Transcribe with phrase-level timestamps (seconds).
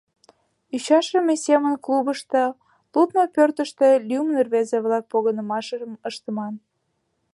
[0.75, 2.43] Ӱчашыме семын клубышто,
[2.93, 6.53] лудмо пӧртыштӧ лӱмын рвезе-влак погынымашым ыштыман.